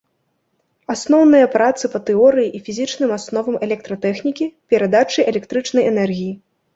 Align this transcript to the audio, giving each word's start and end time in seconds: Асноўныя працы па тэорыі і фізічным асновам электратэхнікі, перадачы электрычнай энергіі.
Асноўныя 0.93 1.49
працы 1.55 1.85
па 1.95 1.99
тэорыі 2.07 2.47
і 2.59 2.61
фізічным 2.69 3.13
асновам 3.17 3.57
электратэхнікі, 3.67 4.49
перадачы 4.75 5.27
электрычнай 5.33 5.83
энергіі. 5.91 6.33